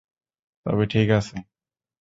[0.65, 1.35] তবে ঠিক আছে।